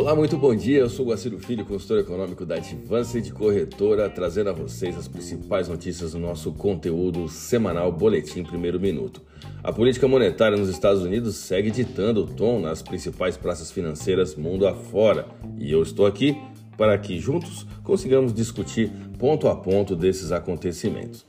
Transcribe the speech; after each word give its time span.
Olá, 0.00 0.16
muito 0.16 0.38
bom 0.38 0.54
dia. 0.54 0.78
Eu 0.78 0.88
sou 0.88 1.04
Guaciro 1.04 1.38
Filho, 1.38 1.62
consultor 1.66 1.98
econômico 1.98 2.46
da 2.46 2.54
Advanced 2.54 3.30
Corretora, 3.34 4.08
trazendo 4.08 4.48
a 4.48 4.52
vocês 4.54 4.96
as 4.96 5.06
principais 5.06 5.68
notícias 5.68 6.12
do 6.12 6.18
nosso 6.18 6.52
conteúdo 6.52 7.28
semanal 7.28 7.92
Boletim 7.92 8.42
Primeiro 8.42 8.80
Minuto. 8.80 9.20
A 9.62 9.70
política 9.70 10.08
monetária 10.08 10.56
nos 10.56 10.70
Estados 10.70 11.02
Unidos 11.02 11.36
segue 11.36 11.70
ditando 11.70 12.22
o 12.22 12.26
tom 12.26 12.60
nas 12.60 12.80
principais 12.80 13.36
praças 13.36 13.70
financeiras 13.70 14.34
mundo 14.34 14.66
afora. 14.66 15.26
E 15.58 15.70
eu 15.70 15.82
estou 15.82 16.06
aqui 16.06 16.34
para 16.78 16.96
que 16.96 17.20
juntos 17.20 17.66
consigamos 17.84 18.32
discutir 18.32 18.90
ponto 19.18 19.48
a 19.48 19.54
ponto 19.54 19.94
desses 19.94 20.32
acontecimentos. 20.32 21.26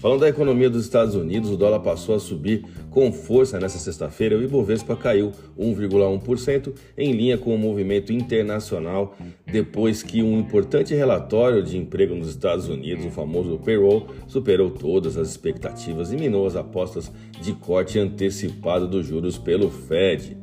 Falando 0.00 0.20
da 0.20 0.30
economia 0.30 0.70
dos 0.70 0.84
Estados 0.84 1.14
Unidos, 1.14 1.50
o 1.50 1.58
dólar 1.58 1.80
passou 1.80 2.14
a 2.14 2.18
subir 2.18 2.64
com 2.90 3.12
força 3.12 3.60
nesta 3.60 3.78
sexta-feira. 3.78 4.34
O 4.34 4.42
Ibovespa 4.42 4.96
caiu 4.96 5.30
1,1% 5.58 6.72
em 6.96 7.12
linha 7.12 7.36
com 7.36 7.54
o 7.54 7.58
movimento 7.58 8.10
internacional 8.10 9.14
depois 9.44 10.02
que 10.02 10.22
um 10.22 10.38
importante 10.38 10.94
relatório 10.94 11.62
de 11.62 11.76
emprego 11.76 12.14
nos 12.14 12.30
Estados 12.30 12.66
Unidos, 12.66 13.04
o 13.04 13.10
famoso 13.10 13.58
payroll, 13.58 14.06
superou 14.26 14.70
todas 14.70 15.18
as 15.18 15.28
expectativas 15.28 16.10
e 16.14 16.16
minou 16.16 16.46
as 16.46 16.56
apostas 16.56 17.12
de 17.42 17.52
corte 17.52 17.98
antecipado 17.98 18.88
dos 18.88 19.06
juros 19.06 19.36
pelo 19.36 19.68
Fed. 19.68 20.34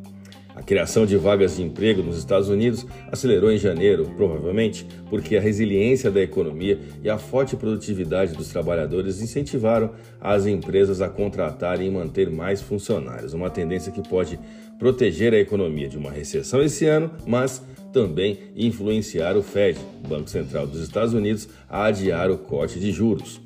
A 0.58 0.64
criação 0.64 1.06
de 1.06 1.16
vagas 1.16 1.56
de 1.56 1.62
emprego 1.62 2.02
nos 2.02 2.18
Estados 2.18 2.50
Unidos 2.50 2.84
acelerou 3.12 3.52
em 3.52 3.60
janeiro, 3.60 4.12
provavelmente 4.18 4.88
porque 5.08 5.38
a 5.38 5.40
resiliência 5.40 6.10
da 6.10 6.20
economia 6.20 6.80
e 7.04 7.10
a 7.12 7.20
forte 7.20 7.56
produtividade 7.56 8.34
dos 8.34 8.48
trabalhadores 8.48 9.22
incentivaram 9.22 9.92
as 10.20 10.48
empresas 10.48 11.00
a 11.00 11.08
contratarem 11.08 11.88
e 11.88 11.92
manter 11.92 12.32
mais 12.32 12.60
funcionários, 12.60 13.34
uma 13.34 13.52
tendência 13.52 13.92
que 13.92 14.02
pode 14.02 14.40
proteger 14.80 15.32
a 15.32 15.38
economia 15.40 15.88
de 15.88 15.98
uma 15.98 16.10
recessão 16.10 16.64
esse 16.64 16.88
ano, 16.88 17.12
mas 17.28 17.62
também 17.94 18.40
influenciar 18.56 19.38
o 19.38 19.44
Fed, 19.44 19.78
Banco 20.10 20.28
Central 20.28 20.66
dos 20.66 20.82
Estados 20.82 21.14
Unidos, 21.14 21.48
a 21.70 21.86
adiar 21.86 22.32
o 22.32 22.38
corte 22.38 22.80
de 22.80 22.92
juros. 22.92 23.40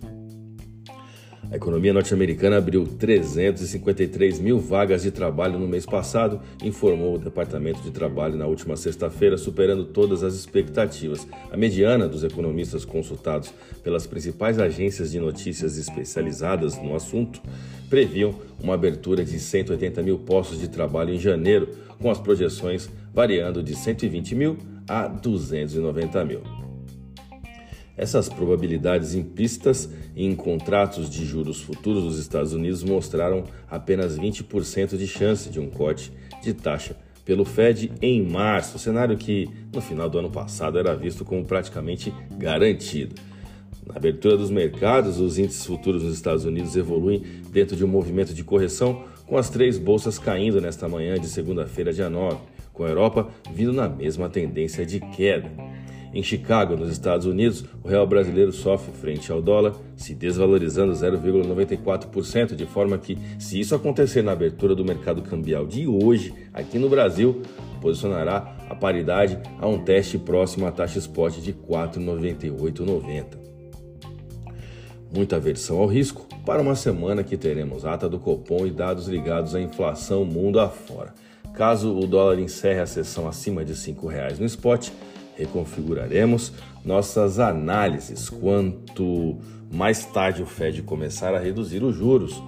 A 1.51 1.57
economia 1.57 1.91
norte-americana 1.91 2.59
abriu 2.59 2.85
353 2.85 4.39
mil 4.39 4.57
vagas 4.57 5.03
de 5.03 5.11
trabalho 5.11 5.59
no 5.59 5.67
mês 5.67 5.85
passado, 5.85 6.39
informou 6.63 7.15
o 7.15 7.17
Departamento 7.17 7.81
de 7.81 7.91
Trabalho 7.91 8.37
na 8.37 8.47
última 8.47 8.77
sexta-feira, 8.77 9.37
superando 9.37 9.83
todas 9.83 10.23
as 10.23 10.33
expectativas. 10.33 11.27
A 11.51 11.57
mediana 11.57 12.07
dos 12.07 12.23
economistas 12.23 12.85
consultados 12.85 13.53
pelas 13.83 14.07
principais 14.07 14.59
agências 14.59 15.11
de 15.11 15.19
notícias 15.19 15.77
especializadas 15.77 16.81
no 16.81 16.95
assunto 16.95 17.41
previam 17.89 18.33
uma 18.63 18.75
abertura 18.75 19.25
de 19.25 19.37
180 19.37 20.01
mil 20.03 20.19
postos 20.19 20.57
de 20.57 20.69
trabalho 20.69 21.13
em 21.13 21.19
janeiro, 21.19 21.67
com 21.99 22.09
as 22.09 22.17
projeções 22.17 22.89
variando 23.13 23.61
de 23.61 23.75
120 23.75 24.35
mil 24.35 24.57
a 24.87 25.05
290 25.05 26.23
mil. 26.23 26.70
Essas 28.01 28.27
probabilidades 28.27 29.13
implícitas 29.13 29.87
em 30.15 30.35
contratos 30.35 31.07
de 31.07 31.23
juros 31.23 31.61
futuros 31.61 32.03
dos 32.03 32.17
Estados 32.17 32.51
Unidos 32.51 32.83
mostraram 32.83 33.43
apenas 33.69 34.17
20% 34.17 34.97
de 34.97 35.05
chance 35.05 35.51
de 35.51 35.59
um 35.59 35.69
corte 35.69 36.11
de 36.41 36.51
taxa 36.51 36.97
pelo 37.23 37.45
Fed 37.45 37.91
em 38.01 38.27
março, 38.27 38.79
cenário 38.79 39.15
que 39.15 39.47
no 39.71 39.79
final 39.81 40.09
do 40.09 40.17
ano 40.17 40.31
passado 40.31 40.79
era 40.79 40.95
visto 40.95 41.23
como 41.23 41.45
praticamente 41.45 42.11
garantido. 42.39 43.13
Na 43.85 43.97
abertura 43.97 44.35
dos 44.35 44.49
mercados, 44.49 45.19
os 45.19 45.37
índices 45.37 45.63
futuros 45.63 46.01
nos 46.01 46.15
Estados 46.15 46.43
Unidos 46.43 46.75
evoluem 46.75 47.21
dentro 47.51 47.75
de 47.75 47.85
um 47.85 47.87
movimento 47.87 48.33
de 48.33 48.43
correção, 48.43 49.03
com 49.27 49.37
as 49.37 49.51
três 49.51 49.77
bolsas 49.77 50.17
caindo 50.17 50.59
nesta 50.59 50.89
manhã 50.89 51.19
de 51.19 51.27
segunda-feira, 51.27 51.93
dia 51.93 52.09
9, 52.09 52.37
com 52.73 52.83
a 52.83 52.89
Europa 52.89 53.29
vindo 53.53 53.71
na 53.71 53.87
mesma 53.87 54.27
tendência 54.27 54.83
de 54.87 54.99
queda. 54.99 55.51
Em 56.13 56.21
Chicago, 56.21 56.75
nos 56.75 56.91
Estados 56.91 57.25
Unidos, 57.25 57.63
o 57.81 57.87
real 57.87 58.05
brasileiro 58.05 58.51
sofre 58.51 58.91
frente 58.91 59.31
ao 59.31 59.41
dólar, 59.41 59.75
se 59.95 60.13
desvalorizando 60.13 60.91
0,94%, 60.91 62.53
de 62.53 62.65
forma 62.65 62.97
que, 62.97 63.17
se 63.39 63.57
isso 63.59 63.73
acontecer 63.73 64.21
na 64.21 64.33
abertura 64.33 64.75
do 64.75 64.83
mercado 64.83 65.21
cambial 65.21 65.65
de 65.65 65.87
hoje, 65.87 66.33
aqui 66.53 66.77
no 66.77 66.89
Brasil, 66.89 67.41
posicionará 67.79 68.57
a 68.69 68.75
paridade 68.75 69.39
a 69.57 69.67
um 69.67 69.79
teste 69.79 70.17
próximo 70.17 70.67
à 70.67 70.71
taxa 70.71 70.99
spot 70.99 71.37
de 71.37 71.53
4,9890. 71.53 73.25
Muita 75.13 75.37
aversão 75.37 75.79
ao 75.79 75.87
risco 75.87 76.27
para 76.45 76.61
uma 76.61 76.75
semana 76.75 77.23
que 77.23 77.37
teremos 77.37 77.85
ata 77.85 78.09
do 78.09 78.19
Copom 78.19 78.65
e 78.65 78.71
dados 78.71 79.07
ligados 79.07 79.55
à 79.55 79.61
inflação 79.61 80.25
mundo 80.25 80.59
afora. 80.59 81.13
Caso 81.53 81.97
o 81.97 82.07
dólar 82.07 82.39
encerre 82.39 82.79
a 82.79 82.85
sessão 82.85 83.27
acima 83.27 83.63
de 83.63 83.73
R$ 83.73 83.77
5,00 83.77 84.39
no 84.39 84.45
spot, 84.45 84.89
reconfiguraremos 85.41 86.53
nossas 86.83 87.39
análises. 87.39 88.29
Quanto 88.29 89.37
mais 89.71 90.05
tarde 90.05 90.41
o 90.41 90.45
Fed 90.45 90.81
começar 90.83 91.33
a 91.33 91.39
reduzir 91.39 91.83
os 91.83 91.95
juros, 91.95 92.41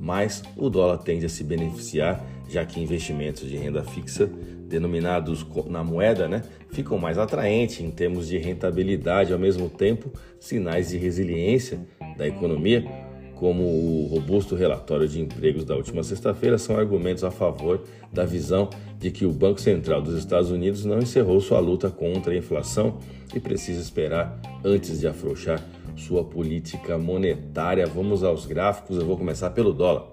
mais 0.00 0.42
o 0.56 0.70
dólar 0.70 0.98
tende 0.98 1.26
a 1.26 1.28
se 1.28 1.44
beneficiar, 1.44 2.24
já 2.48 2.64
que 2.64 2.80
investimentos 2.80 3.48
de 3.48 3.56
renda 3.56 3.82
fixa 3.82 4.30
denominados 4.66 5.44
na 5.66 5.82
moeda, 5.82 6.28
né, 6.28 6.42
ficam 6.70 6.96
mais 6.96 7.18
atraentes 7.18 7.80
em 7.80 7.90
termos 7.90 8.28
de 8.28 8.38
rentabilidade, 8.38 9.32
ao 9.32 9.38
mesmo 9.38 9.68
tempo, 9.68 10.12
sinais 10.38 10.90
de 10.90 10.96
resiliência 10.96 11.80
da 12.16 12.26
economia 12.26 13.09
como 13.40 13.62
o 13.62 14.06
robusto 14.06 14.54
relatório 14.54 15.08
de 15.08 15.18
empregos 15.18 15.64
da 15.64 15.74
última 15.74 16.02
sexta-feira, 16.02 16.58
são 16.58 16.76
argumentos 16.76 17.24
a 17.24 17.30
favor 17.30 17.82
da 18.12 18.26
visão 18.26 18.68
de 18.98 19.10
que 19.10 19.24
o 19.24 19.32
Banco 19.32 19.58
Central 19.58 20.02
dos 20.02 20.14
Estados 20.18 20.50
Unidos 20.50 20.84
não 20.84 20.98
encerrou 20.98 21.40
sua 21.40 21.58
luta 21.58 21.88
contra 21.88 22.34
a 22.34 22.36
inflação 22.36 22.98
e 23.34 23.40
precisa 23.40 23.80
esperar 23.80 24.38
antes 24.62 25.00
de 25.00 25.08
afrouxar 25.08 25.58
sua 25.96 26.22
política 26.22 26.98
monetária. 26.98 27.86
Vamos 27.86 28.22
aos 28.22 28.44
gráficos, 28.44 28.98
eu 28.98 29.06
vou 29.06 29.16
começar 29.16 29.48
pelo 29.50 29.72
dólar. 29.72 30.08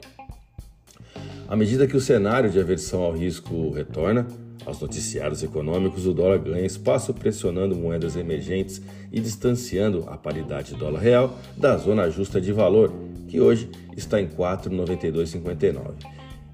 À 1.49 1.55
medida 1.57 1.85
que 1.85 1.97
o 1.97 2.01
cenário 2.01 2.49
de 2.49 2.61
aversão 2.61 3.01
ao 3.01 3.11
risco 3.11 3.71
retorna, 3.71 4.25
aos 4.67 4.81
noticiários 4.81 5.41
econômicos, 5.41 6.05
o 6.05 6.13
dólar 6.13 6.39
ganha 6.39 6.65
espaço 6.65 7.13
pressionando 7.13 7.73
moedas 7.73 8.17
emergentes 8.17 8.81
e 9.11 9.21
distanciando 9.21 10.03
a 10.07 10.17
paridade 10.17 10.75
dólar 10.75 10.99
real 10.99 11.39
da 11.55 11.77
zona 11.77 12.09
justa 12.09 12.41
de 12.41 12.51
valor, 12.51 12.91
que 13.29 13.39
hoje 13.39 13.69
está 13.95 14.19
em 14.19 14.27
4,9259. 14.27 15.93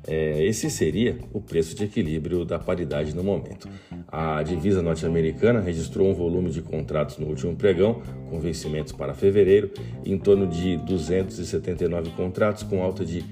É, 0.06 0.46
esse 0.46 0.69
seria 0.69 1.18
o 1.34 1.41
preço 1.41 1.75
de 1.75 1.85
equilíbrio 1.85 2.46
da 2.46 2.59
paridade 2.59 3.16
no 3.16 3.24
momento. 3.24 3.68
A 4.07 4.44
divisa 4.44 4.81
norte-americana 4.81 5.59
registrou 5.59 6.07
um 6.07 6.13
volume 6.13 6.51
de 6.51 6.62
contratos 6.62 7.18
no 7.18 7.25
último 7.25 7.56
pregão, 7.56 8.03
com 8.30 8.40
vencimentos 8.40 8.94
para 8.94 9.16
fevereiro, 9.16 9.72
em 10.06 10.19
torno 10.19 10.45
de 10.45 10.78
279 10.78 12.12
contratos, 12.12 12.62
com 12.62 12.84
alta 12.84 13.03
de 13.03 13.24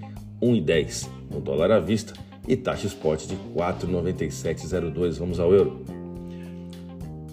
1,10 0.41 1.07
no 1.29 1.39
dólar 1.39 1.71
à 1.71 1.79
vista 1.79 2.13
e 2.47 2.55
taxa 2.55 2.87
spot 2.87 3.25
de 3.27 3.35
4,9702. 3.55 5.17
Vamos 5.17 5.39
ao 5.39 5.53
euro. 5.53 5.81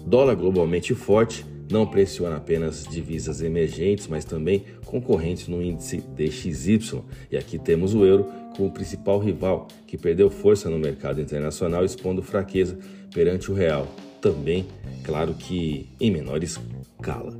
Dólar 0.05 0.35
globalmente 0.35 0.95
forte 0.95 1.45
não 1.71 1.85
pressiona 1.85 2.37
apenas 2.37 2.83
divisas 2.85 3.41
emergentes, 3.41 4.07
mas 4.07 4.25
também 4.25 4.65
concorrentes 4.85 5.47
no 5.47 5.61
índice 5.61 5.97
DXY. 5.97 7.01
E 7.31 7.37
aqui 7.37 7.59
temos 7.59 7.93
o 7.93 8.03
euro 8.03 8.25
como 8.57 8.71
principal 8.71 9.19
rival, 9.19 9.67
que 9.85 9.97
perdeu 9.97 10.29
força 10.29 10.69
no 10.69 10.79
mercado 10.79 11.21
internacional, 11.21 11.85
expondo 11.85 12.23
fraqueza 12.23 12.77
perante 13.13 13.51
o 13.51 13.53
real. 13.53 13.87
Também, 14.19 14.65
claro 15.03 15.33
que 15.35 15.87
em 15.99 16.11
menor 16.11 16.43
escala. 16.43 17.37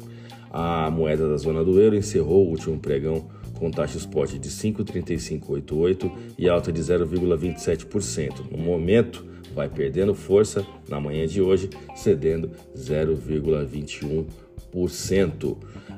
A 0.52 0.90
moeda 0.90 1.28
da 1.28 1.38
zona 1.38 1.64
do 1.64 1.80
euro 1.80 1.96
encerrou 1.96 2.46
o 2.46 2.50
último 2.50 2.80
pregão 2.80 3.28
com 3.60 3.70
taxa 3.70 3.98
spot 3.98 4.32
de 4.34 4.50
5,3588 4.50 6.12
e 6.38 6.48
alta 6.48 6.72
de 6.72 6.80
0,27%. 6.82 8.50
No 8.50 8.58
momento, 8.58 9.26
vai 9.54 9.68
perdendo 9.68 10.16
força 10.16 10.66
na 10.88 10.98
manhã 11.00 11.28
de 11.28 11.42
hoje, 11.42 11.70
cedendo 11.96 12.52
0,21%. 12.76 15.58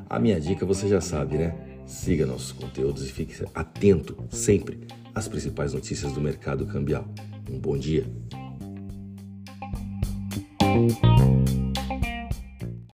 A 0.10 0.19
minha 0.19 0.42
dica 0.42 0.66
você 0.66 0.88
já 0.88 1.00
sabe, 1.00 1.38
né? 1.38 1.56
Siga 1.86 2.25
nossos 2.25 2.52
conteúdos 2.52 3.08
e 3.08 3.12
fique 3.12 3.46
atento 3.54 4.18
sempre 4.30 4.80
às 5.13 5.28
principais 5.28 5.74
notícias 5.74 6.13
do 6.13 6.22
mercado 6.22 6.66
cambial. 6.66 7.06
Um 7.50 7.60
bom 7.60 7.78
dia. 7.78 8.06